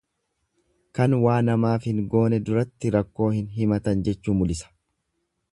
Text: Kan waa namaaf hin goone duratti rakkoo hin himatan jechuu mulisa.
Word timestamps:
Kan 0.99 1.15
waa 1.25 1.35
namaaf 1.49 1.85
hin 1.91 2.01
goone 2.15 2.41
duratti 2.47 2.95
rakkoo 2.99 3.31
hin 3.37 3.55
himatan 3.61 4.05
jechuu 4.09 4.39
mulisa. 4.41 4.77